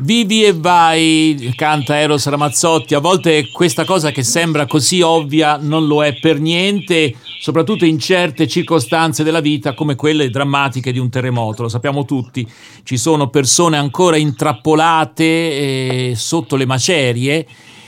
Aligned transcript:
Vivi 0.00 0.44
e 0.44 0.52
vai, 0.52 1.52
canta 1.56 1.98
Eros 1.98 2.26
Ramazzotti. 2.26 2.94
A 2.94 3.00
volte 3.00 3.48
questa 3.50 3.84
cosa 3.84 4.10
che 4.10 4.22
sembra 4.22 4.66
così 4.66 5.00
ovvia 5.00 5.56
non 5.60 5.86
lo 5.86 6.04
è 6.04 6.18
per 6.18 6.38
niente, 6.38 7.14
soprattutto 7.40 7.84
in 7.84 7.98
certe 7.98 8.46
circostanze 8.46 9.24
della 9.24 9.40
vita 9.40 9.74
come 9.74 9.94
quelle 9.94 10.28
drammatiche 10.28 10.92
di 10.92 10.98
un 10.98 11.08
terremoto. 11.08 11.62
Lo 11.62 11.68
sappiamo 11.68 12.04
tutti, 12.04 12.46
ci 12.84 12.96
sono 12.96 13.28
persone 13.28 13.78
ancora 13.78 14.16
intrappolate 14.16 15.24
eh, 15.24 16.12
sotto 16.14 16.56
le 16.56 16.66
macerie 16.66 17.46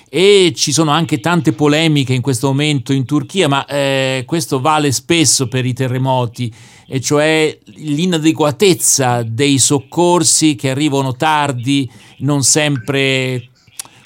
e 0.09 0.53
ci 0.55 0.73
sono 0.73 0.91
anche 0.91 1.21
tante 1.21 1.53
polemiche 1.53 2.15
in 2.15 2.23
questo 2.23 2.49
momento 2.49 2.93
in 2.93 3.05
Turchia, 3.05 3.49
ma 3.49 3.65
eh, 3.67 4.25
questo 4.27 4.61
vale 4.61 4.93
spesso 4.93 5.49
per 5.49 5.67
i 5.67 5.73
terremoti, 5.73 6.53
e 6.87 7.01
cioè 7.01 7.57
l'inadeguatezza 7.75 9.23
dei 9.23 9.59
soccorsi 9.59 10.55
che 10.55 10.71
arrivano 10.71 11.15
tardi, 11.15 11.89
non 12.19 12.43
sempre 12.43 13.48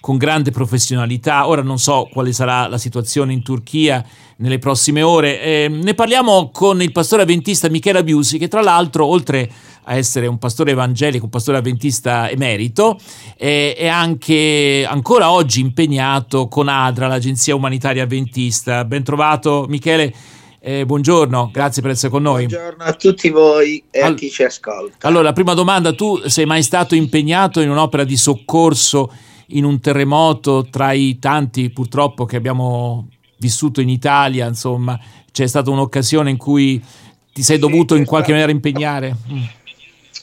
con 0.02 0.16
grande 0.16 0.50
professionalità. 0.50 1.46
Ora 1.46 1.62
non 1.62 1.78
so 1.78 2.08
quale 2.12 2.32
sarà 2.32 2.66
la 2.66 2.76
situazione 2.76 3.32
in 3.32 3.44
Turchia 3.44 4.04
nelle 4.38 4.58
prossime 4.58 5.00
ore. 5.00 5.40
Eh, 5.40 5.68
ne 5.68 5.94
parliamo 5.94 6.50
con 6.50 6.82
il 6.82 6.90
pastore 6.90 7.22
avventista 7.22 7.68
Michele 7.68 8.00
Abiusi, 8.00 8.36
che 8.36 8.48
tra 8.48 8.62
l'altro, 8.62 9.06
oltre 9.06 9.48
a 9.84 9.94
essere 9.94 10.26
un 10.26 10.38
pastore 10.38 10.72
evangelico, 10.72 11.26
un 11.26 11.30
pastore 11.30 11.58
avventista 11.58 12.28
emerito, 12.28 12.98
eh, 13.36 13.76
è 13.76 13.86
anche 13.86 14.84
ancora 14.88 15.30
oggi 15.30 15.60
impegnato 15.60 16.48
con 16.48 16.66
ADRA, 16.66 17.06
l'Agenzia 17.06 17.54
Umanitaria 17.54 18.02
Avventista. 18.02 18.84
Ben 18.84 19.04
trovato 19.04 19.66
Michele. 19.68 20.12
Eh, 20.58 20.84
buongiorno, 20.84 21.50
grazie 21.52 21.80
per 21.80 21.92
essere 21.92 22.10
con 22.10 22.22
noi. 22.22 22.46
Buongiorno 22.46 22.82
a 22.82 22.92
tutti 22.94 23.30
voi 23.30 23.84
e 23.88 24.00
All- 24.00 24.14
a 24.14 24.14
chi 24.16 24.30
ci 24.30 24.42
ascolta. 24.42 25.06
Allora, 25.06 25.24
la 25.24 25.32
prima 25.32 25.54
domanda, 25.54 25.92
tu 25.92 26.20
sei 26.26 26.44
mai 26.44 26.64
stato 26.64 26.96
impegnato 26.96 27.60
in 27.60 27.70
un'opera 27.70 28.02
di 28.02 28.16
soccorso 28.16 29.12
in 29.52 29.64
un 29.64 29.80
terremoto 29.80 30.68
tra 30.70 30.92
i 30.92 31.18
tanti 31.18 31.70
purtroppo 31.70 32.24
che 32.24 32.36
abbiamo 32.36 33.08
vissuto 33.38 33.80
in 33.80 33.88
Italia, 33.88 34.46
insomma, 34.46 34.98
c'è 35.30 35.46
stata 35.46 35.70
un'occasione 35.70 36.30
in 36.30 36.36
cui 36.36 36.82
ti 37.32 37.42
sei 37.42 37.58
dovuto 37.58 37.94
in 37.94 38.04
qualche 38.04 38.32
stato... 38.32 38.46
maniera 38.46 38.52
impegnare? 38.52 39.16
Mm. 39.30 39.42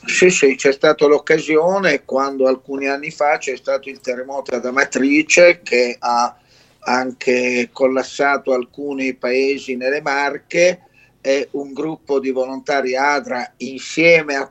Sì, 0.05 0.29
sì, 0.29 0.55
c'è 0.55 0.71
stata 0.71 1.05
l'occasione 1.05 2.05
quando 2.05 2.47
alcuni 2.47 2.87
anni 2.87 3.11
fa 3.11 3.37
c'è 3.37 3.55
stato 3.55 3.89
il 3.89 3.99
terremoto 3.99 4.55
ad 4.55 4.65
Amatrice 4.65 5.59
che 5.61 5.97
ha 5.99 6.35
anche 6.79 7.69
collassato 7.71 8.53
alcuni 8.53 9.13
paesi 9.15 9.75
nelle 9.75 10.01
Marche 10.01 10.81
e 11.21 11.49
un 11.51 11.73
gruppo 11.73 12.19
di 12.19 12.31
volontari 12.31 12.95
ADRA 12.95 13.53
insieme 13.57 14.35
a 14.35 14.49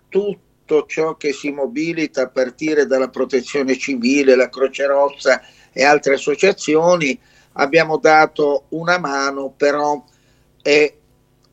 tutto 0.68 0.84
ciò 0.86 1.16
che 1.16 1.32
si 1.32 1.50
mobilita 1.50 2.22
a 2.22 2.28
partire 2.28 2.84
dalla 2.84 3.08
protezione 3.08 3.78
civile, 3.78 4.36
la 4.36 4.50
Croce 4.50 4.86
Rossa 4.86 5.40
e 5.72 5.82
altre 5.82 6.14
associazioni 6.14 7.18
abbiamo 7.54 7.96
dato 7.96 8.66
una 8.70 8.98
mano, 8.98 9.54
però 9.56 10.04
è 10.60 10.94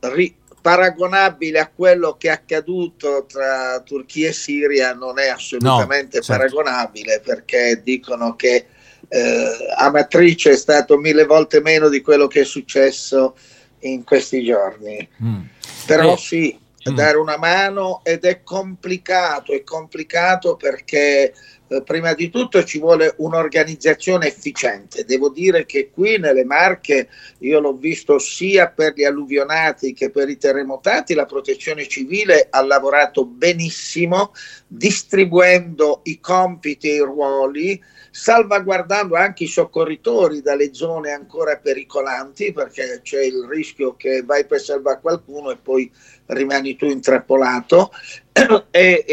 ri- 0.00 0.36
paragonabile 0.60 1.58
a 1.58 1.70
quello 1.74 2.16
che 2.18 2.28
è 2.28 2.32
accaduto 2.32 3.24
tra 3.26 3.80
Turchia 3.80 4.28
e 4.28 4.32
Siria 4.32 4.92
non 4.92 5.18
è 5.18 5.28
assolutamente 5.28 6.18
no, 6.18 6.22
certo. 6.22 6.32
paragonabile 6.32 7.22
perché 7.24 7.80
dicono 7.82 8.36
che 8.36 8.66
eh, 9.08 9.56
Amatrice 9.78 10.50
è 10.50 10.56
stato 10.56 10.98
mille 10.98 11.24
volte 11.24 11.60
meno 11.62 11.88
di 11.88 12.02
quello 12.02 12.26
che 12.26 12.42
è 12.42 12.44
successo 12.44 13.34
in 13.80 14.04
questi 14.04 14.44
giorni. 14.44 15.08
Mm. 15.22 15.40
Però 15.86 16.12
eh. 16.12 16.16
sì. 16.18 16.64
Dare 16.94 17.16
una 17.16 17.36
mano 17.38 18.00
ed 18.04 18.24
è 18.24 18.42
complicato, 18.42 19.52
è 19.52 19.62
complicato 19.62 20.56
perché 20.56 21.32
eh, 21.68 21.82
prima 21.82 22.14
di 22.14 22.30
tutto 22.30 22.62
ci 22.64 22.78
vuole 22.78 23.14
un'organizzazione 23.18 24.28
efficiente. 24.28 25.04
Devo 25.04 25.30
dire 25.30 25.66
che 25.66 25.90
qui 25.90 26.18
nelle 26.18 26.44
Marche 26.44 27.08
io 27.38 27.58
l'ho 27.58 27.74
visto 27.74 28.18
sia 28.18 28.68
per 28.68 28.92
gli 28.94 29.04
alluvionati 29.04 29.92
che 29.92 30.10
per 30.10 30.28
i 30.28 30.36
terremotati, 30.36 31.14
la 31.14 31.26
protezione 31.26 31.88
civile 31.88 32.46
ha 32.50 32.62
lavorato 32.64 33.24
benissimo 33.24 34.32
distribuendo 34.66 36.00
i 36.04 36.20
compiti 36.20 36.88
e 36.90 36.94
i 36.94 37.00
ruoli 37.00 37.82
salvaguardando 38.10 39.14
anche 39.14 39.44
i 39.44 39.48
soccorritori 39.48 40.40
dalle 40.40 40.72
zone 40.72 41.10
ancora 41.10 41.58
pericolanti 41.58 42.50
perché 42.50 43.00
c'è 43.02 43.22
il 43.22 43.46
rischio 43.46 43.94
che 43.94 44.22
vai 44.22 44.46
per 44.46 44.60
salvare 44.60 45.00
qualcuno 45.02 45.50
e 45.50 45.56
poi 45.56 45.90
rimani 46.26 46.76
tu 46.76 46.86
intrappolato 46.86 47.90
e, 48.70 49.04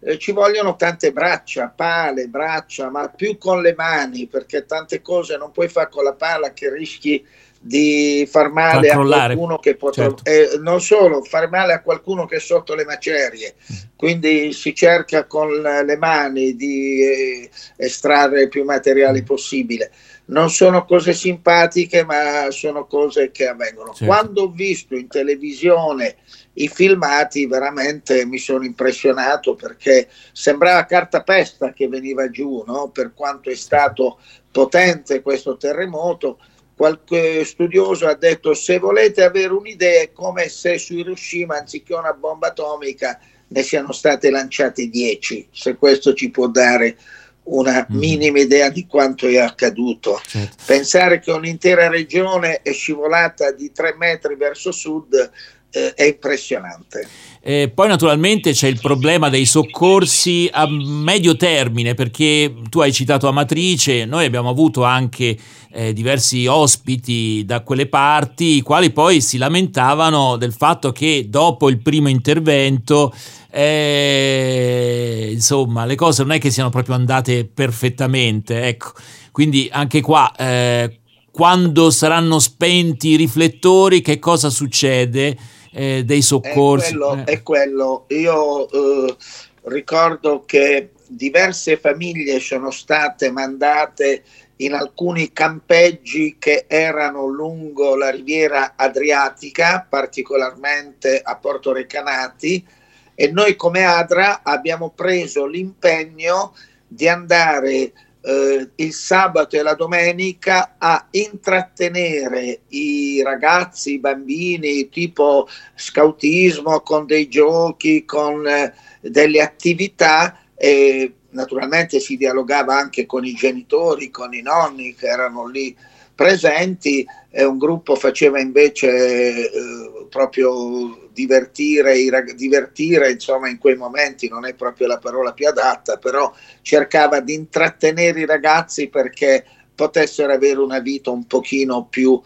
e, 0.00 0.18
ci 0.18 0.32
vogliono 0.32 0.76
tante 0.76 1.12
braccia, 1.12 1.72
pale, 1.74 2.26
braccia, 2.26 2.90
ma 2.90 3.08
più 3.08 3.38
con 3.38 3.62
le 3.62 3.74
mani 3.74 4.26
perché 4.26 4.66
tante 4.66 5.00
cose 5.00 5.36
non 5.36 5.52
puoi 5.52 5.68
fare 5.68 5.88
con 5.90 6.04
la 6.04 6.14
pala 6.14 6.52
che 6.52 6.72
rischi 6.72 7.24
di 7.62 8.26
far 8.30 8.50
male 8.50 8.88
a 8.88 8.96
qualcuno 8.96 9.58
che 9.58 9.76
potrebbe, 9.76 10.22
certo. 10.24 10.54
eh, 10.54 10.58
non 10.60 10.80
solo, 10.80 11.22
far 11.22 11.50
male 11.50 11.74
a 11.74 11.82
qualcuno 11.82 12.24
che 12.24 12.36
è 12.36 12.40
sotto 12.40 12.74
le 12.74 12.86
macerie. 12.86 13.54
Quindi 13.94 14.52
si 14.52 14.74
cerca 14.74 15.26
con 15.26 15.50
le 15.60 15.96
mani 15.98 16.56
di 16.56 17.02
eh, 17.02 17.50
estrarre 17.76 18.42
il 18.42 18.48
più 18.48 18.64
materiale 18.64 19.22
possibile. 19.22 19.92
Non 20.26 20.48
sono 20.48 20.86
cose 20.86 21.12
simpatiche, 21.12 22.02
ma 22.04 22.50
sono 22.50 22.86
cose 22.86 23.30
che 23.30 23.48
avvengono. 23.48 23.92
Certo. 23.92 24.06
Quando 24.06 24.42
ho 24.44 24.50
visto 24.50 24.94
in 24.94 25.08
televisione 25.08 26.16
i 26.54 26.68
filmati, 26.68 27.46
veramente 27.46 28.24
mi 28.26 28.38
sono 28.38 28.64
impressionato 28.64 29.54
perché 29.54 30.08
sembrava 30.32 30.84
cartapesta 30.84 31.72
che 31.72 31.88
veniva 31.88 32.28
giù, 32.30 32.64
no? 32.66 32.90
per 32.90 33.12
quanto 33.14 33.50
è 33.50 33.54
stato 33.54 34.18
potente 34.50 35.22
questo 35.22 35.56
terremoto 35.56 36.38
qualche 36.80 37.44
studioso 37.44 38.06
ha 38.06 38.14
detto 38.14 38.54
se 38.54 38.78
volete 38.78 39.22
avere 39.22 39.52
un'idea 39.52 40.00
è 40.00 40.12
come 40.12 40.48
se 40.48 40.78
su 40.78 40.94
Hiroshima 40.94 41.58
anziché 41.58 41.92
una 41.92 42.14
bomba 42.14 42.46
atomica 42.46 43.20
ne 43.48 43.62
siano 43.62 43.92
state 43.92 44.30
lanciate 44.30 44.88
10, 44.88 45.48
se 45.50 45.76
questo 45.76 46.14
ci 46.14 46.30
può 46.30 46.48
dare 46.48 46.96
una 47.42 47.86
mm. 47.90 47.98
minima 47.98 48.38
idea 48.38 48.70
di 48.70 48.86
quanto 48.86 49.26
è 49.26 49.36
accaduto. 49.36 50.20
Certo. 50.24 50.56
Pensare 50.64 51.20
che 51.20 51.32
un'intera 51.32 51.88
regione 51.88 52.62
è 52.62 52.72
scivolata 52.72 53.50
di 53.50 53.70
3 53.72 53.96
metri 53.98 54.36
verso 54.36 54.72
sud 54.72 55.30
è 55.70 56.04
impressionante. 56.04 57.08
Eh, 57.42 57.70
poi 57.74 57.88
naturalmente 57.88 58.52
c'è 58.52 58.68
il 58.68 58.78
problema 58.80 59.30
dei 59.30 59.46
soccorsi 59.46 60.48
a 60.52 60.68
medio 60.68 61.36
termine, 61.36 61.94
perché 61.94 62.52
tu 62.68 62.80
hai 62.80 62.92
citato 62.92 63.28
Amatrice, 63.28 64.04
noi 64.04 64.26
abbiamo 64.26 64.50
avuto 64.50 64.84
anche 64.84 65.38
eh, 65.72 65.92
diversi 65.94 66.46
ospiti 66.46 67.42
da 67.46 67.62
quelle 67.62 67.86
parti, 67.86 68.56
i 68.56 68.60
quali 68.60 68.90
poi 68.90 69.22
si 69.22 69.38
lamentavano 69.38 70.36
del 70.36 70.52
fatto 70.52 70.92
che 70.92 71.26
dopo 71.28 71.70
il 71.70 71.80
primo 71.80 72.08
intervento, 72.08 73.14
eh, 73.50 75.30
insomma, 75.32 75.86
le 75.86 75.94
cose 75.94 76.22
non 76.22 76.32
è 76.32 76.38
che 76.38 76.50
siano 76.50 76.70
proprio 76.70 76.94
andate 76.94 77.46
perfettamente, 77.46 78.64
ecco. 78.64 78.92
Quindi 79.32 79.66
anche 79.72 80.02
qua, 80.02 80.30
eh, 80.36 81.00
quando 81.30 81.90
saranno 81.90 82.38
spenti 82.38 83.10
i 83.10 83.16
riflettori, 83.16 84.02
che 84.02 84.18
cosa 84.18 84.50
succede? 84.50 85.36
Eh, 85.72 86.04
dei 86.04 86.22
soccorsi. 86.22 86.94
È 86.94 86.96
quello, 86.96 87.16
eh. 87.16 87.24
è 87.24 87.42
quello. 87.42 88.04
io 88.08 88.68
eh, 88.70 89.16
ricordo 89.64 90.44
che 90.44 90.90
diverse 91.06 91.76
famiglie 91.76 92.38
sono 92.40 92.70
state 92.70 93.30
mandate 93.30 94.22
in 94.56 94.74
alcuni 94.74 95.32
campeggi 95.32 96.36
che 96.38 96.66
erano 96.68 97.26
lungo 97.26 97.96
la 97.96 98.10
riviera 98.10 98.74
Adriatica, 98.76 99.86
particolarmente 99.88 101.20
a 101.22 101.36
Porto 101.36 101.72
Recanati, 101.72 102.66
e 103.14 103.30
noi 103.30 103.56
come 103.56 103.84
ADRA 103.84 104.42
abbiamo 104.42 104.90
preso 104.90 105.46
l'impegno 105.46 106.54
di 106.86 107.08
andare 107.08 107.92
eh, 108.22 108.68
il 108.74 108.92
sabato 108.92 109.56
e 109.56 109.62
la 109.62 109.74
domenica 109.74 110.76
a 110.78 111.06
intrattenere 111.10 112.60
i 112.68 113.22
ragazzi, 113.22 113.94
i 113.94 113.98
bambini, 113.98 114.88
tipo 114.88 115.48
scautismo, 115.74 116.80
con 116.80 117.06
dei 117.06 117.28
giochi, 117.28 118.04
con 118.04 118.46
eh, 118.46 118.74
delle 119.00 119.40
attività 119.40 120.38
e 120.54 121.14
naturalmente 121.30 122.00
si 122.00 122.16
dialogava 122.16 122.76
anche 122.76 123.06
con 123.06 123.24
i 123.24 123.32
genitori, 123.32 124.10
con 124.10 124.34
i 124.34 124.42
nonni 124.42 124.94
che 124.94 125.06
erano 125.06 125.46
lì 125.46 125.74
presenti 126.14 127.06
e 127.30 127.44
un 127.44 127.56
gruppo 127.56 127.94
faceva 127.94 128.40
invece 128.40 129.50
eh, 129.50 130.06
proprio 130.10 130.99
divertire, 131.12 131.94
divertire, 132.34 133.10
insomma 133.10 133.48
in 133.48 133.58
quei 133.58 133.76
momenti 133.76 134.28
non 134.28 134.46
è 134.46 134.54
proprio 134.54 134.86
la 134.86 134.98
parola 134.98 135.32
più 135.32 135.46
adatta, 135.46 135.96
però 135.96 136.32
cercava 136.62 137.20
di 137.20 137.34
intrattenere 137.34 138.20
i 138.20 138.26
ragazzi 138.26 138.88
perché 138.88 139.44
potessero 139.74 140.32
avere 140.32 140.60
una 140.60 140.80
vita 140.80 141.10
un 141.10 141.26
pochino 141.26 141.86
più 141.86 142.20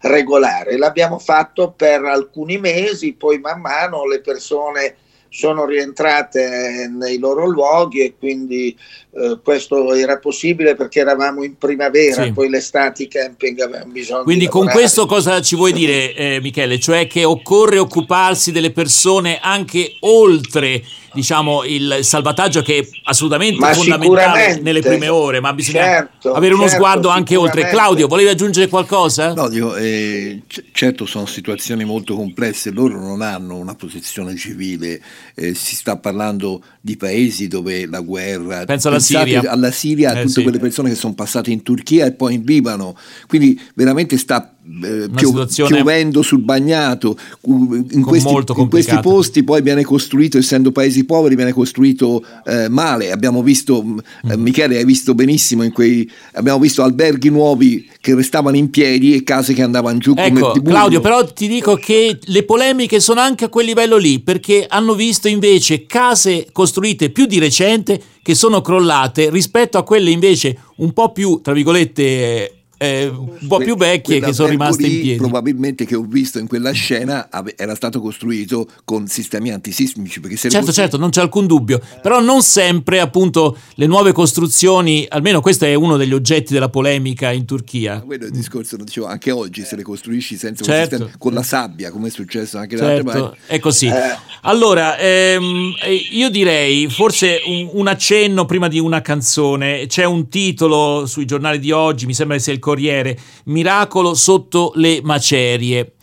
regolare. 0.00 0.76
L'abbiamo 0.76 1.18
fatto 1.18 1.72
per 1.72 2.04
alcuni 2.04 2.58
mesi, 2.58 3.14
poi 3.14 3.38
man 3.38 3.60
mano 3.60 4.06
le 4.06 4.20
persone 4.20 4.96
sono 5.30 5.64
rientrate 5.64 6.90
nei 6.92 7.18
loro 7.18 7.46
luoghi 7.46 8.00
e 8.00 8.14
quindi 8.18 8.76
eh, 9.12 9.38
questo 9.42 9.94
era 9.94 10.18
possibile 10.18 10.74
perché 10.74 11.00
eravamo 11.00 11.44
in 11.44 11.56
primavera, 11.56 12.24
sì. 12.24 12.32
poi 12.32 12.48
l'estate 12.48 13.04
i 13.04 13.08
camping 13.08 13.60
avevano 13.60 13.92
bisogno 13.92 14.24
Quindi 14.24 14.48
con 14.48 14.66
questo 14.66 15.06
cosa 15.06 15.40
ci 15.40 15.54
vuoi 15.54 15.72
dire 15.72 16.14
eh, 16.14 16.40
Michele? 16.42 16.80
Cioè 16.80 17.06
che 17.06 17.24
occorre 17.24 17.78
occuparsi 17.78 18.50
delle 18.50 18.72
persone 18.72 19.38
anche 19.40 19.96
oltre 20.00 20.82
diciamo, 21.12 21.64
il 21.64 21.98
salvataggio 22.02 22.62
che 22.62 22.78
è 22.78 22.88
assolutamente 23.04 23.58
ma 23.58 23.72
fondamentale 23.72 24.60
nelle 24.60 24.80
prime 24.80 25.08
ore, 25.08 25.40
ma 25.40 25.52
bisogna 25.52 25.82
certo, 25.82 26.32
avere 26.32 26.54
uno 26.54 26.64
certo, 26.64 26.76
sguardo 26.76 27.08
anche 27.08 27.36
oltre. 27.36 27.68
Claudio, 27.68 28.06
volevi 28.06 28.28
aggiungere 28.28 28.68
qualcosa? 28.68 29.32
No, 29.34 29.48
dico, 29.48 29.74
eh, 29.76 30.42
c- 30.46 30.64
certo 30.72 31.06
sono 31.06 31.26
situazioni 31.26 31.84
molto 31.84 32.14
complesse, 32.14 32.70
loro 32.70 32.98
non 32.98 33.22
hanno 33.22 33.56
una 33.56 33.74
posizione 33.74 34.36
civile, 34.36 35.00
eh, 35.34 35.54
si 35.54 35.74
sta 35.74 35.96
parlando 35.96 36.62
di 36.80 36.96
paesi 36.96 37.48
dove 37.48 37.86
la 37.86 38.00
guerra... 38.00 38.64
Penso 38.64 38.88
alla 38.88 38.98
Siria. 38.98 39.42
Alla 39.50 39.70
Siria, 39.70 40.10
a 40.10 40.12
eh, 40.12 40.20
tutte 40.22 40.34
sì. 40.34 40.42
quelle 40.42 40.58
persone 40.58 40.90
che 40.90 40.94
sono 40.94 41.14
passate 41.14 41.50
in 41.50 41.62
Turchia 41.62 42.06
e 42.06 42.12
poi 42.12 42.34
in 42.34 42.44
Libano, 42.44 42.96
quindi 43.26 43.60
veramente 43.74 44.16
sta 44.16 44.54
eh, 44.82 45.08
pio- 45.14 45.46
piovendo 45.66 46.22
sul 46.22 46.40
bagnato. 46.40 47.16
In 47.42 48.02
questi, 48.02 48.32
in 48.56 48.68
questi, 48.68 48.98
posti 49.00 49.42
poi 49.42 49.62
viene 49.62 49.82
costruito, 49.82 50.38
essendo 50.38 50.70
paesi 50.70 51.04
poveri, 51.04 51.34
viene 51.34 51.52
costruito 51.52 52.22
eh, 52.44 52.68
male. 52.68 53.10
Abbiamo 53.10 53.42
visto, 53.42 53.82
mm. 53.82 53.98
eh, 54.30 54.36
Michele, 54.36 54.76
hai 54.76 54.84
visto 54.84 55.14
benissimo, 55.14 55.62
in 55.62 55.72
quei, 55.72 56.08
abbiamo 56.34 56.58
visto 56.58 56.82
alberghi 56.82 57.30
nuovi 57.30 57.88
che 58.00 58.14
restavano 58.14 58.56
in 58.56 58.70
piedi 58.70 59.14
e 59.14 59.22
case 59.22 59.54
che 59.54 59.62
andavano 59.62 59.98
giù 59.98 60.12
ecco, 60.16 60.50
come 60.50 60.62
Claudio, 60.62 61.00
però 61.00 61.24
ti 61.24 61.48
dico 61.48 61.74
che 61.74 62.18
le 62.22 62.42
polemiche 62.44 63.00
sono 63.00 63.20
anche 63.20 63.46
a 63.46 63.48
quel 63.48 63.66
livello 63.66 63.96
lì, 63.96 64.20
perché 64.20 64.66
hanno 64.68 64.94
visto 64.94 65.28
invece 65.28 65.86
case 65.86 66.48
costruite 66.52 67.10
più 67.10 67.26
di 67.26 67.38
recente 67.38 68.00
che 68.22 68.34
sono 68.34 68.60
crollate 68.60 69.30
rispetto 69.30 69.78
a 69.78 69.82
quelle 69.82 70.10
invece 70.10 70.56
un 70.76 70.92
po' 70.92 71.12
più, 71.12 71.40
tra 71.42 71.52
virgolette, 71.52 72.59
eh, 72.82 73.08
un 73.08 73.46
po' 73.46 73.58
più 73.58 73.76
vecchie 73.76 74.20
che 74.20 74.32
sono 74.32 74.48
rimaste 74.48 74.86
in 74.86 75.00
piedi. 75.02 75.18
Probabilmente 75.18 75.84
che 75.84 75.94
ho 75.94 76.02
visto 76.02 76.38
in 76.38 76.46
quella 76.46 76.70
scena 76.70 77.28
era 77.54 77.74
stato 77.74 78.00
costruito 78.00 78.66
con 78.86 79.06
sistemi 79.06 79.50
antisismici. 79.52 80.18
Perché 80.20 80.38
se 80.38 80.48
certo, 80.48 80.72
certo, 80.72 80.96
non 80.96 81.10
c'è 81.10 81.20
alcun 81.20 81.46
dubbio. 81.46 81.78
Però 82.00 82.20
non 82.20 82.40
sempre 82.40 83.00
appunto 83.00 83.58
le 83.74 83.86
nuove 83.86 84.12
costruzioni, 84.12 85.04
almeno 85.10 85.42
questo 85.42 85.66
è 85.66 85.74
uno 85.74 85.98
degli 85.98 86.14
oggetti 86.14 86.54
della 86.54 86.70
polemica 86.70 87.30
in 87.32 87.44
Turchia. 87.44 88.00
Quello 88.00 88.24
è 88.24 88.26
il 88.28 88.32
discorso, 88.32 88.78
lo 88.78 88.84
dicevo, 88.84 89.06
anche 89.06 89.30
oggi 89.30 89.62
se 89.62 89.76
le 89.76 89.82
costruisci 89.82 90.38
senza 90.38 90.64
certo. 90.64 90.96
sistema, 90.96 91.18
con 91.18 91.34
la 91.34 91.42
sabbia, 91.42 91.90
come 91.90 92.08
è 92.08 92.10
successo 92.10 92.56
anche 92.56 92.78
certo, 92.78 93.02
in 93.02 93.08
altre 93.08 93.20
parti. 93.20 93.38
È 93.44 93.58
così. 93.58 93.88
Eh. 93.88 94.29
Allora, 94.42 94.96
ehm, 94.96 95.74
io 96.12 96.30
direi 96.30 96.88
forse 96.88 97.42
un, 97.44 97.68
un 97.72 97.88
accenno 97.88 98.46
prima 98.46 98.68
di 98.68 98.78
una 98.78 99.02
canzone. 99.02 99.86
C'è 99.86 100.04
un 100.04 100.28
titolo 100.28 101.04
sui 101.06 101.26
giornali 101.26 101.58
di 101.58 101.70
oggi, 101.72 102.06
mi 102.06 102.14
sembra 102.14 102.36
che 102.36 102.42
sia 102.42 102.52
il 102.54 102.58
Corriere, 102.58 103.18
miracolo 103.44 104.14
sotto 104.14 104.72
le 104.76 105.00
macerie. 105.02 105.96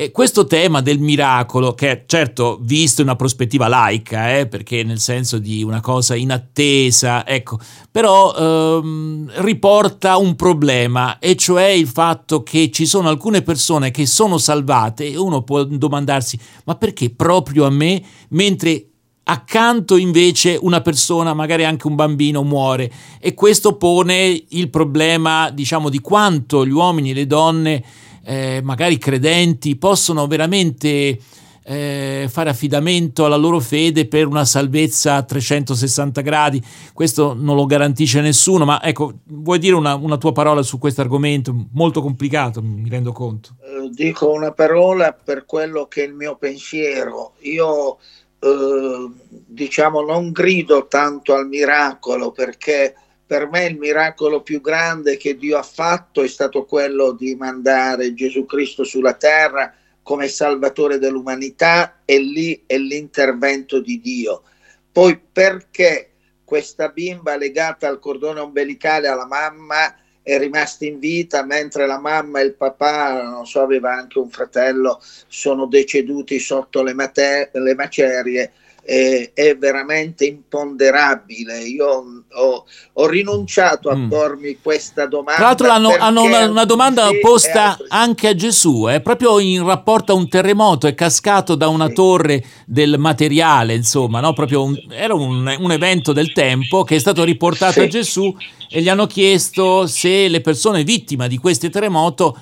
E 0.00 0.12
questo 0.12 0.46
tema 0.46 0.80
del 0.80 0.98
miracolo, 0.98 1.74
che 1.74 2.04
certo 2.06 2.58
visto 2.62 3.02
in 3.02 3.08
una 3.08 3.16
prospettiva 3.16 3.68
laica, 3.68 4.38
eh, 4.38 4.46
perché 4.46 4.82
nel 4.82 4.98
senso 4.98 5.36
di 5.36 5.62
una 5.62 5.82
cosa 5.82 6.14
inattesa, 6.14 7.26
ecco, 7.26 7.58
però 7.90 8.34
ehm, 8.34 9.30
riporta 9.42 10.16
un 10.16 10.36
problema, 10.36 11.18
e 11.18 11.36
cioè 11.36 11.64
il 11.64 11.86
fatto 11.86 12.42
che 12.42 12.70
ci 12.70 12.86
sono 12.86 13.10
alcune 13.10 13.42
persone 13.42 13.90
che 13.90 14.06
sono 14.06 14.38
salvate 14.38 15.06
e 15.06 15.18
uno 15.18 15.42
può 15.42 15.64
domandarsi, 15.64 16.38
ma 16.64 16.76
perché 16.76 17.10
proprio 17.10 17.66
a 17.66 17.70
me, 17.70 18.02
mentre 18.30 18.86
accanto 19.24 19.98
invece 19.98 20.58
una 20.58 20.80
persona, 20.80 21.34
magari 21.34 21.66
anche 21.66 21.86
un 21.86 21.94
bambino, 21.94 22.42
muore. 22.42 22.90
E 23.20 23.34
questo 23.34 23.76
pone 23.76 24.44
il 24.48 24.70
problema, 24.70 25.50
diciamo, 25.50 25.90
di 25.90 26.00
quanto 26.00 26.64
gli 26.64 26.72
uomini 26.72 27.10
e 27.10 27.14
le 27.14 27.26
donne, 27.26 27.84
eh, 28.22 28.60
magari 28.62 28.98
credenti, 28.98 29.76
possono 29.76 30.26
veramente 30.26 31.18
eh, 31.62 32.26
fare 32.28 32.50
affidamento 32.50 33.24
alla 33.24 33.36
loro 33.36 33.60
fede 33.60 34.06
per 34.06 34.26
una 34.26 34.44
salvezza 34.44 35.14
a 35.14 35.22
360 35.22 36.20
gradi. 36.20 36.62
Questo 36.92 37.34
non 37.34 37.54
lo 37.56 37.66
garantisce 37.66 38.20
nessuno, 38.20 38.64
ma 38.64 38.82
ecco, 38.82 39.20
vuoi 39.24 39.58
dire 39.58 39.74
una, 39.74 39.94
una 39.94 40.16
tua 40.16 40.32
parola 40.32 40.62
su 40.62 40.78
questo 40.78 41.00
argomento? 41.00 41.54
Molto 41.72 42.02
complicato, 42.02 42.60
mi 42.62 42.88
rendo 42.88 43.12
conto. 43.12 43.56
Eh, 43.62 43.90
dico 43.92 44.32
una 44.32 44.52
parola 44.52 45.12
per 45.12 45.44
quello 45.44 45.86
che 45.86 46.02
è 46.02 46.06
il 46.06 46.14
mio 46.14 46.36
pensiero. 46.36 47.34
Io 47.40 47.98
eh, 48.40 49.10
diciamo 49.46 50.00
non 50.00 50.32
grido 50.32 50.86
tanto 50.88 51.34
al 51.34 51.46
miracolo 51.46 52.32
perché 52.32 52.94
per 53.30 53.48
me 53.48 53.66
il 53.66 53.78
miracolo 53.78 54.42
più 54.42 54.60
grande 54.60 55.16
che 55.16 55.36
Dio 55.36 55.56
ha 55.56 55.62
fatto 55.62 56.20
è 56.20 56.26
stato 56.26 56.64
quello 56.64 57.12
di 57.12 57.36
mandare 57.36 58.12
Gesù 58.12 58.44
Cristo 58.44 58.82
sulla 58.82 59.12
terra 59.12 59.72
come 60.02 60.26
salvatore 60.26 60.98
dell'umanità 60.98 62.00
e 62.04 62.18
lì 62.18 62.64
è 62.66 62.76
l'intervento 62.76 63.78
di 63.78 64.00
Dio. 64.00 64.42
Poi 64.90 65.16
perché 65.16 66.10
questa 66.42 66.88
bimba 66.88 67.36
legata 67.36 67.86
al 67.86 68.00
cordone 68.00 68.40
ombelicale 68.40 69.06
alla 69.06 69.26
mamma 69.26 69.94
è 70.24 70.36
rimasta 70.36 70.84
in 70.84 70.98
vita 70.98 71.44
mentre 71.44 71.86
la 71.86 72.00
mamma 72.00 72.40
e 72.40 72.46
il 72.46 72.54
papà, 72.54 73.22
non 73.22 73.46
so, 73.46 73.60
aveva 73.60 73.92
anche 73.92 74.18
un 74.18 74.28
fratello, 74.28 75.00
sono 75.28 75.66
deceduti 75.66 76.40
sotto 76.40 76.82
le, 76.82 76.94
mater- 76.94 77.54
le 77.54 77.76
macerie 77.76 78.52
eh, 78.82 79.32
è 79.34 79.56
veramente 79.56 80.24
imponderabile. 80.24 81.60
Io 81.60 82.24
ho, 82.32 82.64
ho 82.92 83.06
rinunciato 83.06 83.88
a 83.88 83.96
mm. 83.96 84.08
pormi 84.08 84.58
questa 84.62 85.06
domanda. 85.06 85.36
Tra 85.36 85.46
l'altro 85.46 85.68
hanno, 85.70 85.96
hanno 85.98 86.22
una, 86.22 86.48
una, 86.48 86.64
domanda 86.64 87.08
sì, 87.08 87.18
posta 87.20 87.78
anche 87.88 88.28
a 88.28 88.34
Gesù, 88.34 88.88
eh, 88.88 89.00
proprio 89.00 89.38
in 89.38 89.64
rapporto 89.64 90.12
a 90.12 90.14
un 90.14 90.28
terremoto, 90.28 90.86
è 90.86 90.94
cascato 90.94 91.54
da 91.54 91.68
una 91.68 91.88
sì. 91.88 91.94
torre 91.94 92.44
del 92.66 92.96
materiale, 92.98 93.74
insomma, 93.74 94.20
no? 94.20 94.34
un, 94.36 94.76
era 94.90 95.14
un, 95.14 95.56
un, 95.58 95.72
evento 95.72 96.12
del 96.12 96.32
tempo 96.32 96.84
che 96.84 96.96
è 96.96 96.98
stato 96.98 97.24
riportato 97.24 97.72
sì. 97.72 97.80
a 97.80 97.86
Gesù 97.88 98.36
e 98.68 98.80
gli 98.82 98.88
hanno 98.88 99.06
chiesto 99.06 99.86
se 99.86 100.28
le 100.28 100.40
persone 100.40 100.84
vittime 100.84 101.28
di 101.28 101.38
questo 101.38 101.68
terremoto 101.68 102.36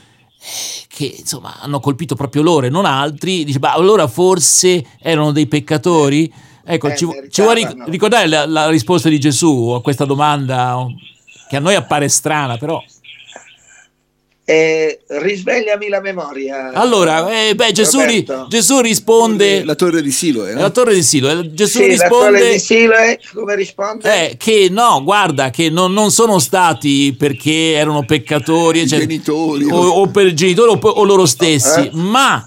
che 0.88 1.16
insomma 1.18 1.58
hanno 1.60 1.80
colpito 1.80 2.14
proprio 2.14 2.42
loro 2.42 2.66
e 2.66 2.70
non 2.70 2.84
altri, 2.84 3.44
dice, 3.44 3.58
ma 3.58 3.72
allora 3.72 4.06
forse 4.06 4.84
erano 5.00 5.32
dei 5.32 5.46
peccatori? 5.46 6.32
Ecco, 6.64 6.88
eh, 6.88 6.96
ci, 6.96 7.06
ci 7.30 7.42
vuoi 7.42 7.66
ricordare 7.86 8.26
la, 8.26 8.46
la 8.46 8.68
risposta 8.68 9.08
di 9.08 9.18
Gesù 9.18 9.70
a 9.70 9.82
questa 9.82 10.04
domanda 10.04 10.86
che 11.48 11.56
a 11.56 11.60
noi 11.60 11.74
appare 11.74 12.08
strana, 12.08 12.56
però... 12.58 12.82
Eh, 14.50 15.00
risvegliami 15.08 15.90
la 15.90 16.00
memoria. 16.00 16.70
Allora, 16.72 17.28
eh, 17.30 17.54
beh, 17.54 17.70
Gesù, 17.72 18.00
ri, 18.00 18.26
Gesù, 18.48 18.80
risponde. 18.80 19.62
La 19.62 19.74
torre 19.74 20.00
di 20.00 20.10
Siloe. 20.10 20.54
No? 20.54 20.62
La 20.62 20.70
torre 20.70 20.94
di 20.94 21.02
Siloe. 21.02 21.52
Gesù 21.52 21.80
sì, 21.80 21.84
risponde. 21.84 22.30
La 22.30 22.38
torre 22.38 22.52
di 22.52 22.58
Siloe, 22.58 23.20
come 23.34 23.54
risponde? 23.56 24.30
Eh, 24.30 24.36
che 24.38 24.68
no, 24.70 25.02
guarda, 25.04 25.50
che 25.50 25.68
non, 25.68 25.92
non, 25.92 26.10
sono 26.10 26.38
stati 26.38 27.14
perché 27.18 27.72
erano 27.72 28.06
peccatori, 28.06 28.78
eccetera, 28.78 29.00
genitori, 29.06 29.64
o, 29.64 29.76
o, 29.76 30.06
per 30.06 30.32
genitori 30.32 30.70
o, 30.70 30.78
o 30.78 31.04
loro 31.04 31.26
stessi, 31.26 31.80
eh? 31.80 31.90
ma 31.92 32.42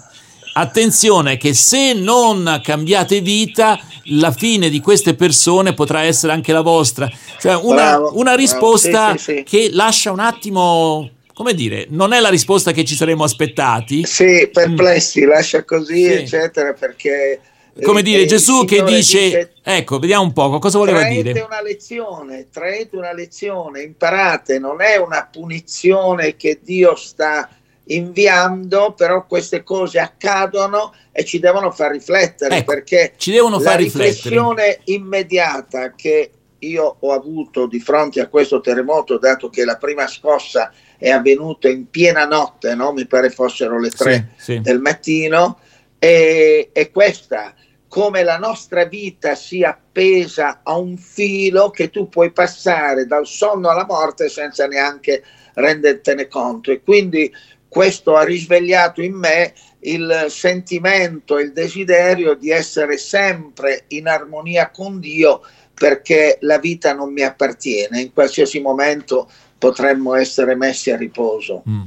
attenzione 0.54 1.36
che 1.36 1.54
se 1.54 1.92
non 1.92 2.60
cambiate 2.64 3.20
vita 3.20 3.78
la 4.06 4.32
fine 4.32 4.70
di 4.70 4.80
queste 4.80 5.14
persone 5.14 5.72
potrà 5.72 6.02
essere 6.02 6.32
anche 6.32 6.52
la 6.52 6.60
vostra 6.60 7.08
cioè 7.40 7.54
una, 7.54 7.74
bravo, 7.74 8.12
una 8.16 8.34
risposta 8.34 9.12
sì, 9.12 9.18
sì, 9.18 9.34
sì. 9.36 9.42
che 9.44 9.70
lascia 9.72 10.10
un 10.10 10.18
attimo 10.18 11.08
come 11.34 11.54
dire, 11.54 11.86
non 11.88 12.12
è 12.12 12.20
la 12.20 12.28
risposta 12.28 12.72
che 12.72 12.84
ci 12.84 12.94
saremmo 12.94 13.24
aspettati. 13.24 14.04
Sì, 14.04 14.48
perplessi, 14.52 15.24
mm. 15.24 15.28
lascia 15.28 15.64
così, 15.64 16.04
sì. 16.04 16.12
eccetera, 16.12 16.72
perché... 16.72 17.40
Come 17.82 18.00
eh, 18.00 18.02
dire, 18.02 18.26
Gesù 18.26 18.66
che 18.66 18.82
dice, 18.82 19.24
dice, 19.24 19.52
ecco, 19.62 19.98
vediamo 19.98 20.24
un 20.24 20.32
po', 20.34 20.58
cosa 20.58 20.76
voleva 20.76 21.00
traete 21.00 21.32
dire? 21.32 21.40
una 21.40 21.62
lezione, 21.62 22.48
traete 22.50 22.96
una 22.96 23.14
lezione, 23.14 23.80
imparate, 23.80 24.58
non 24.58 24.82
è 24.82 24.96
una 24.96 25.26
punizione 25.32 26.36
che 26.36 26.60
Dio 26.62 26.94
sta 26.96 27.48
inviando, 27.84 28.92
però 28.92 29.26
queste 29.26 29.62
cose 29.62 29.98
accadono 29.98 30.92
e 31.10 31.24
ci 31.24 31.38
devono 31.38 31.70
far 31.70 31.92
riflettere, 31.92 32.58
ecco, 32.58 32.72
perché 32.72 33.14
ci 33.16 33.32
devono 33.32 33.58
far 33.58 33.72
la 33.72 33.76
riflettere. 33.76 34.10
riflessione 34.10 34.80
immediata 34.84 35.94
che 35.94 36.30
io 36.60 36.96
ho 37.00 37.12
avuto 37.12 37.66
di 37.66 37.80
fronte 37.80 38.20
a 38.20 38.28
questo 38.28 38.60
terremoto, 38.60 39.18
dato 39.18 39.48
che 39.48 39.64
la 39.64 39.76
prima 39.76 40.06
scossa 40.06 40.72
è 41.02 41.10
avvenuto 41.10 41.66
in 41.66 41.90
piena 41.90 42.24
notte, 42.26 42.76
no? 42.76 42.92
mi 42.92 43.06
pare 43.06 43.28
fossero 43.28 43.80
le 43.80 43.90
tre 43.90 44.34
sì, 44.36 44.52
sì. 44.52 44.60
del 44.60 44.80
mattino, 44.80 45.58
e, 45.98 46.70
e 46.72 46.90
questa, 46.92 47.52
come 47.88 48.22
la 48.22 48.38
nostra 48.38 48.84
vita 48.84 49.34
sia 49.34 49.70
appesa 49.70 50.60
a 50.62 50.76
un 50.76 50.96
filo 50.96 51.70
che 51.70 51.90
tu 51.90 52.08
puoi 52.08 52.30
passare 52.30 53.06
dal 53.06 53.26
sonno 53.26 53.68
alla 53.68 53.84
morte 53.84 54.28
senza 54.28 54.68
neanche 54.68 55.24
rendertene 55.54 56.28
conto. 56.28 56.70
E 56.70 56.82
quindi 56.82 57.34
questo 57.66 58.14
ha 58.14 58.22
risvegliato 58.22 59.02
in 59.02 59.14
me 59.14 59.54
il 59.80 60.26
sentimento 60.28 61.40
il 61.40 61.52
desiderio 61.52 62.34
di 62.34 62.50
essere 62.50 62.96
sempre 62.96 63.86
in 63.88 64.06
armonia 64.06 64.70
con 64.70 65.00
Dio 65.00 65.40
perché 65.74 66.38
la 66.42 66.58
vita 66.58 66.94
non 66.94 67.12
mi 67.12 67.22
appartiene, 67.22 68.00
in 68.00 68.12
qualsiasi 68.12 68.60
momento 68.60 69.28
potremmo 69.62 70.16
essere 70.16 70.56
messi 70.56 70.90
a 70.90 70.96
riposo. 70.96 71.62
Mm. 71.68 71.82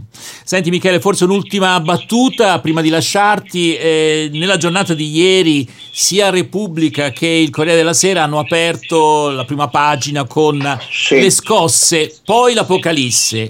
Senti 0.46 0.70
Michele, 0.70 1.02
forse 1.02 1.26
un'ultima 1.26 1.78
battuta 1.82 2.58
prima 2.62 2.80
di 2.80 2.88
lasciarti. 2.88 3.76
Eh, 3.76 4.30
nella 4.32 4.56
giornata 4.56 4.94
di 4.94 5.10
ieri 5.12 5.70
sia 5.92 6.30
Repubblica 6.30 7.10
che 7.10 7.28
il 7.28 7.50
Corriere 7.50 7.78
della 7.78 7.94
Sera 7.94 8.24
hanno 8.24 8.40
aperto 8.40 9.30
la 9.30 9.44
prima 9.44 9.68
pagina 9.68 10.24
con 10.24 10.80
sì. 10.90 11.20
le 11.20 11.30
scosse, 11.30 12.16
poi 12.24 12.54
l'Apocalisse. 12.54 13.50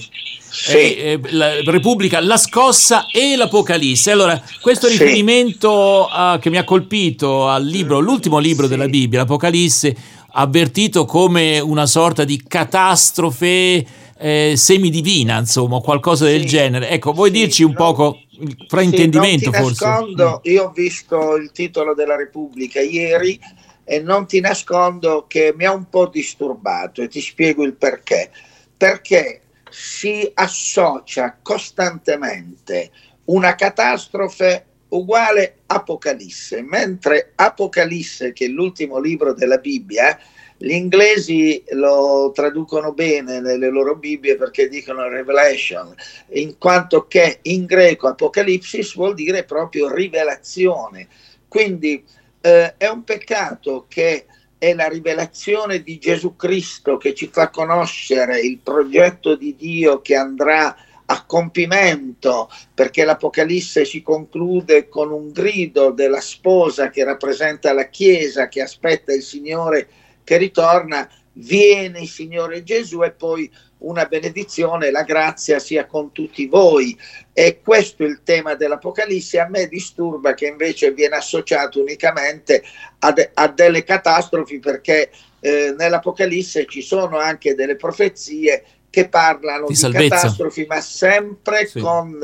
Sì. 0.50 0.72
Eh, 0.72 1.20
eh, 1.22 1.32
la 1.32 1.62
Repubblica, 1.66 2.20
la 2.20 2.38
scossa 2.38 3.06
e 3.12 3.36
l'Apocalisse. 3.36 4.10
Allora, 4.10 4.42
questo 4.60 4.88
sì. 4.88 4.94
riferimento 4.94 6.08
uh, 6.10 6.40
che 6.40 6.50
mi 6.50 6.58
ha 6.58 6.64
colpito 6.64 7.48
al 7.48 7.64
libro, 7.64 8.00
l'ultimo 8.00 8.40
libro 8.40 8.66
della 8.66 8.88
Bibbia, 8.88 9.20
l'Apocalisse, 9.20 9.96
avvertito 10.32 11.06
come 11.06 11.60
una 11.60 11.86
sorta 11.86 12.24
di 12.24 12.42
catastrofe 12.48 13.86
eh, 14.26 14.56
semidivina, 14.58 15.38
insomma, 15.38 15.82
qualcosa 15.82 16.26
del 16.26 16.46
genere. 16.46 16.90
Ecco, 16.90 17.14
vuoi 17.14 17.30
sì, 17.30 17.38
dirci 17.38 17.64
un 17.64 17.74
no, 17.74 17.78
poco 17.78 18.20
il 18.40 18.66
fraintendimento 18.68 19.54
sì, 19.54 19.62
forse? 19.62 19.86
Nascondo, 19.86 20.40
io 20.46 20.64
ho 20.64 20.72
visto 20.72 21.36
il 21.36 21.52
titolo 21.52 21.94
della 21.94 22.16
Repubblica 22.16 22.82
ieri 22.82 23.40
e 23.84 24.00
non 24.00 24.26
ti 24.26 24.40
nascondo 24.40 25.26
che 25.28 25.54
mi 25.56 25.66
ha 25.66 25.72
un 25.72 25.88
po' 25.92 26.08
disturbato 26.08 27.04
e 27.04 27.08
ti 27.08 27.22
spiego 27.22 27.64
il 27.64 27.76
perché. 27.76 28.32
Perché 28.76 29.42
si 29.70 30.28
associa 30.34 31.38
costantemente 31.40 32.90
una 33.26 33.54
catastrofe 33.54 34.66
uguale 34.88 35.58
Apocalisse, 35.68 36.64
mentre 36.64 37.34
Apocalisse, 37.36 38.34
che 38.34 38.46
è 38.46 38.50
l'ultimo 38.50 39.00
libro 39.00 39.36
della 39.36 39.58
Bibbia, 39.58 40.18
gli 40.66 40.72
inglesi 40.72 41.64
lo 41.74 42.32
traducono 42.34 42.92
bene 42.92 43.40
nelle 43.40 43.70
loro 43.70 43.98
Bibbie 43.98 44.36
perché 44.36 44.68
dicono 44.68 45.08
Revelation, 45.08 45.94
in 46.30 46.58
quanto 46.58 47.06
che 47.06 47.38
in 47.44 47.66
greco 47.66 48.08
Apocalipsis 48.08 48.96
vuol 48.96 49.14
dire 49.14 49.44
proprio 49.44 49.94
rivelazione. 49.94 51.08
Quindi 51.48 52.04
eh, 52.42 52.78
è 52.78 52.88
un 52.88 53.04
peccato 53.04 53.86
che 53.88 54.26
è 54.58 54.74
la 54.74 54.88
rivelazione 54.88 55.84
di 55.84 56.00
Gesù 56.00 56.36
Cristo 56.36 56.98
che 56.98 57.14
ci 57.14 57.28
fa 57.32 57.52
conoscere 57.52 58.40
il 58.40 58.58
progetto 58.58 59.36
di 59.36 59.56
Dio 59.56 60.02
che 60.02 60.16
andrà 60.16 60.76
a 61.06 61.26
compimento 61.28 62.50
perché 62.74 63.04
l'Apocalisse 63.06 63.86
si 63.86 64.02
conclude 64.02 64.90
con 64.90 65.12
un 65.12 65.32
grido 65.32 65.92
della 65.92 66.22
sposa 66.22 66.90
che 66.90 67.04
rappresenta 67.04 67.72
la 67.72 67.88
Chiesa 67.88 68.48
che 68.48 68.64
aspetta 68.64 69.14
il 69.14 69.22
Signore 69.22 69.88
che 70.26 70.36
ritorna, 70.36 71.10
viene 71.38 72.06
Signore 72.06 72.64
Gesù 72.64 73.02
e 73.04 73.12
poi 73.12 73.50
una 73.78 74.06
benedizione, 74.06 74.92
la 74.92 75.04
grazia 75.04 75.60
sia 75.60 75.86
con 75.86 76.12
tutti 76.12 76.48
voi. 76.48 76.98
E 77.32 77.62
questo 77.64 78.04
è 78.04 78.08
il 78.08 78.22
tema 78.24 78.56
dell'Apocalisse. 78.56 79.40
A 79.40 79.48
me 79.48 79.68
disturba 79.68 80.34
che 80.34 80.48
invece 80.48 80.92
viene 80.92 81.16
associato 81.16 81.80
unicamente 81.80 82.64
a, 83.00 83.12
de- 83.12 83.32
a 83.34 83.48
delle 83.48 83.84
catastrofi 83.84 84.60
perché 84.60 85.12
eh, 85.40 85.76
nell'Apocalisse 85.78 86.66
ci 86.68 86.82
sono 86.82 87.18
anche 87.18 87.54
delle 87.54 87.76
profezie 87.76 88.64
che 88.90 89.08
parlano 89.08 89.68
di, 89.68 89.76
di 89.76 89.92
catastrofi, 89.92 90.66
ma 90.68 90.82
sempre 90.82 91.68
sì. 91.68 91.80
con 91.80 92.18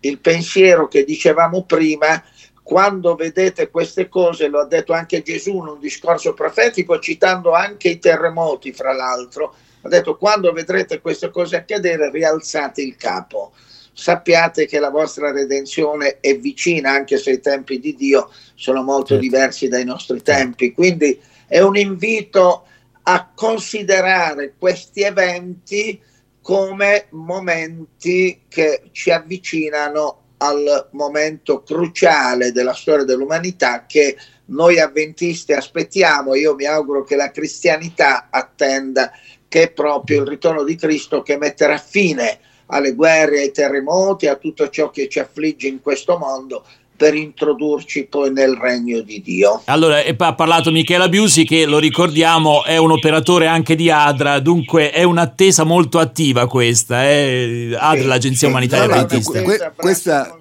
il 0.00 0.18
pensiero 0.18 0.88
che 0.88 1.04
dicevamo 1.04 1.64
prima 1.64 2.22
quando 2.70 3.16
vedete 3.16 3.68
queste 3.68 4.08
cose, 4.08 4.46
lo 4.46 4.60
ha 4.60 4.64
detto 4.64 4.92
anche 4.92 5.22
Gesù 5.22 5.56
in 5.56 5.66
un 5.66 5.80
discorso 5.80 6.34
profetico, 6.34 7.00
citando 7.00 7.50
anche 7.50 7.88
i 7.88 7.98
terremoti, 7.98 8.72
fra 8.72 8.92
l'altro, 8.92 9.56
ha 9.80 9.88
detto 9.88 10.16
quando 10.16 10.52
vedrete 10.52 11.00
queste 11.00 11.30
cose 11.30 11.56
accadere, 11.56 12.12
rialzate 12.12 12.80
il 12.80 12.94
capo. 12.94 13.50
Sappiate 13.92 14.66
che 14.66 14.78
la 14.78 14.90
vostra 14.90 15.32
redenzione 15.32 16.18
è 16.20 16.38
vicina, 16.38 16.92
anche 16.92 17.18
se 17.18 17.32
i 17.32 17.40
tempi 17.40 17.80
di 17.80 17.96
Dio 17.96 18.30
sono 18.54 18.84
molto 18.84 19.14
certo. 19.14 19.22
diversi 19.22 19.66
dai 19.66 19.84
nostri 19.84 20.22
tempi. 20.22 20.72
Quindi 20.72 21.20
è 21.48 21.58
un 21.58 21.76
invito 21.76 22.66
a 23.02 23.32
considerare 23.34 24.54
questi 24.56 25.02
eventi 25.02 26.00
come 26.40 27.06
momenti 27.10 28.42
che 28.48 28.90
ci 28.92 29.10
avvicinano 29.10 30.19
al 30.42 30.88
momento 30.92 31.62
cruciale 31.62 32.52
della 32.52 32.72
storia 32.72 33.04
dell'umanità 33.04 33.84
che 33.86 34.16
noi 34.46 34.80
avventisti 34.80 35.52
aspettiamo. 35.52 36.34
Io 36.34 36.54
mi 36.54 36.64
auguro 36.64 37.04
che 37.04 37.16
la 37.16 37.30
cristianità 37.30 38.28
attenda 38.30 39.10
che 39.48 39.62
è 39.62 39.70
proprio 39.70 40.22
il 40.22 40.28
ritorno 40.28 40.62
di 40.62 40.76
Cristo 40.76 41.22
che 41.22 41.36
metterà 41.36 41.76
fine 41.76 42.38
alle 42.66 42.94
guerre, 42.94 43.40
ai 43.40 43.50
terremoti, 43.50 44.28
a 44.28 44.36
tutto 44.36 44.68
ciò 44.70 44.90
che 44.90 45.08
ci 45.08 45.18
affligge 45.18 45.66
in 45.66 45.82
questo 45.82 46.16
mondo 46.16 46.64
per 47.00 47.14
introdurci 47.14 48.04
poi 48.04 48.30
nel 48.30 48.58
regno 48.60 49.00
di 49.00 49.22
Dio. 49.22 49.62
Allora, 49.64 50.02
ha 50.04 50.34
parlato 50.34 50.70
Michela 50.70 51.08
Biusi 51.08 51.46
che 51.46 51.64
lo 51.64 51.78
ricordiamo 51.78 52.62
è 52.62 52.76
un 52.76 52.90
operatore 52.90 53.46
anche 53.46 53.74
di 53.74 53.90
ADRA, 53.90 54.38
dunque 54.38 54.90
è 54.90 55.02
un'attesa 55.02 55.64
molto 55.64 55.98
attiva 55.98 56.46
questa, 56.46 57.08
eh? 57.08 57.74
ADRA, 57.74 58.02
sì, 58.02 58.06
l'Agenzia 58.06 58.46
sì, 58.48 58.52
Umanitaria 58.52 58.84
Adventista. 58.84 59.40
Questa, 59.40 59.72
questa, 59.74 60.36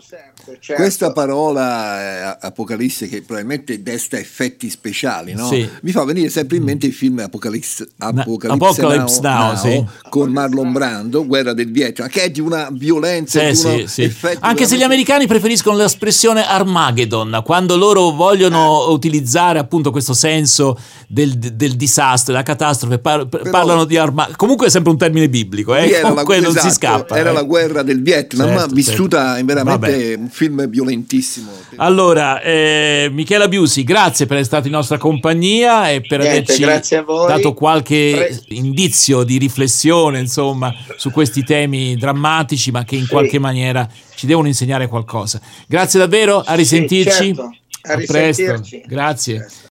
certo. 0.60 0.82
Questa 0.82 1.12
parola 1.12 2.34
eh, 2.34 2.38
Apocalisse 2.41 3.08
che 3.08 3.22
probabilmente 3.22 3.82
desta 3.82 4.18
effetti 4.18 4.70
speciali, 4.70 5.34
no? 5.34 5.48
sì. 5.48 5.68
mi 5.82 5.91
fa 5.91 6.03
venire 6.03 6.29
sempre 6.29 6.58
in 6.58 6.63
mente 6.63 6.88
il 6.88 6.94
film 6.94 7.20
Apocalypse, 7.20 7.88
Apocalypse, 7.98 8.82
Apocalypse 8.82 9.20
Now, 9.22 9.34
Now, 9.34 9.48
Now 9.48 9.56
sì. 9.58 9.86
con 10.10 10.32
Marlon 10.32 10.72
Brando, 10.72 11.25
Guerra 11.25 11.53
del 11.53 11.72
Vietnam, 11.72 12.08
che 12.08 12.24
è 12.24 12.29
di 12.29 12.39
una 12.39 12.70
violenza, 12.72 13.53
sì, 13.53 13.75
di 13.75 13.88
sì, 13.88 14.03
Anche 14.03 14.13
veramente... 14.22 14.65
se 14.65 14.77
gli 14.77 14.84
americani 14.84 15.27
preferiscono 15.27 15.77
l'espressione 15.77 16.46
Armageddon, 16.46 17.41
quando 17.44 17.75
loro 17.75 18.12
vogliono 18.12 18.88
eh. 18.88 18.91
utilizzare 18.91 19.60
appunto 19.60 19.91
questo 19.91 20.13
senso 20.13 20.77
del, 21.08 21.38
del 21.38 21.75
disastro, 21.75 22.34
della 22.34 22.44
catastrofe, 22.44 23.00
par- 23.00 23.27
Però, 23.27 23.50
parlano 23.50 23.86
di 23.86 23.98
Armageddon. 23.98 24.36
Comunque 24.38 24.68
è 24.68 24.70
sempre 24.70 24.91
un 24.91 24.98
termine 24.98 25.29
biblico, 25.29 25.75
eh? 25.75 26.00
Comunque 26.01 26.36
la, 26.39 26.41
non 26.41 26.51
esatto, 26.51 26.68
si 26.68 26.74
scappa. 26.74 27.18
Era 27.18 27.32
eh. 27.32 27.34
la 27.34 27.44
guerra 27.44 27.84
del 27.84 28.01
Vietnam, 28.01 28.48
certo, 28.48 28.74
vissuta 28.74 29.36
certo. 29.36 29.46
veramente 29.46 30.18
Vabbè 30.18 30.29
film 30.39 30.69
violentissimo. 30.69 31.51
Allora, 31.75 32.41
eh, 32.41 33.10
Michela 33.12 33.50
Biusi, 33.50 33.84
grazie 33.84 34.25
per 34.25 34.38
essere 34.38 34.53
stato 34.55 34.67
in 34.67 34.74
nostra 34.74 34.98
compagnia 34.98 35.91
e 35.91 36.00
per 36.00 36.22
Niente, 36.22 36.53
averci 36.63 36.96
dato 37.05 37.53
qualche 37.53 38.39
Pre- 38.46 38.55
indizio 38.55 39.24
di 39.24 39.38
riflessione, 39.38 40.17
insomma, 40.19 40.74
su 40.96 41.12
questi 41.12 41.43
temi 41.43 41.98
drammatici, 41.98 42.72
ma 42.72 42.86
che 42.86 42.96
in 42.96 43.03
sì. 43.03 43.10
qualche 43.10 43.38
maniera 43.38 43.86
ci 44.15 44.25
devono 44.25 44.48
insegnare 44.48 44.88
qualcosa. 44.88 45.41
Grazie 45.67 46.00
davvero, 46.00 46.41
a 46.46 46.53
risentirci. 46.53 47.12
Sì, 47.12 47.36
certo. 47.36 47.55
a, 47.81 47.93
a 47.93 48.03
presto. 48.05 48.62
Grazie. 48.86 49.46